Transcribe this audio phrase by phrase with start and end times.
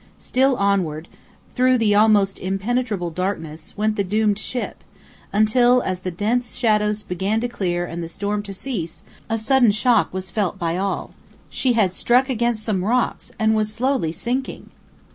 [0.17, 1.07] Still onward,
[1.53, 4.83] through the almost impenetrable darkness, went the doomed ship,
[5.31, 9.69] until, as the dense shadows began to clear and the storm to cease, a sudden
[9.69, 11.11] shock was felt by all
[11.51, 14.71] she had struck against some rocks and was slowly sinking!